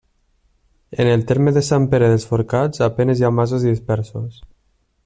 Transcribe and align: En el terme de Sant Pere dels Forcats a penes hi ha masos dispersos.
En 1.01 1.05
el 1.15 1.25
terme 1.31 1.53
de 1.57 1.63
Sant 1.67 1.85
Pere 1.91 2.09
dels 2.15 2.27
Forcats 2.31 2.83
a 2.87 2.91
penes 2.97 3.21
hi 3.21 3.29
ha 3.29 3.33
masos 3.43 3.69
dispersos. 3.71 4.43